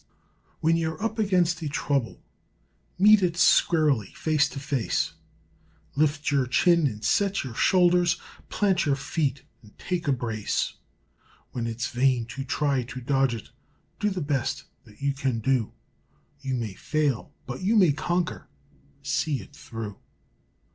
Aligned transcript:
When 0.61 0.77
you're 0.77 0.99
up 1.03 1.19
against 1.19 1.61
a 1.61 1.69
trouble, 1.69 2.19
Meet 2.97 3.21
it 3.21 3.37
squarely, 3.37 4.11
face 4.15 4.49
to 4.49 4.59
face; 4.59 5.13
Lift 5.95 6.31
your 6.31 6.47
chin 6.47 6.87
and 6.87 7.05
set 7.05 7.43
your 7.43 7.53
shoulders, 7.53 8.17
Plant 8.49 8.87
your 8.87 8.95
feet 8.95 9.43
and 9.61 9.77
take 9.77 10.07
a 10.07 10.11
brace. 10.11 10.73
When 11.51 11.67
it's 11.67 11.85
vain 11.89 12.25
to 12.33 12.43
try 12.43 12.81
to 12.81 12.99
dodge 12.99 13.35
it, 13.35 13.51
Do 13.99 14.09
the 14.09 14.21
best 14.21 14.63
that 14.85 15.03
you 15.03 15.13
can 15.13 15.37
do; 15.37 15.71
You 16.39 16.55
may 16.55 16.73
fail, 16.73 17.31
but 17.45 17.61
you 17.61 17.75
may 17.75 17.91
conquer, 17.91 18.47
See 19.03 19.39
it 19.39 19.55
through! 19.55 19.99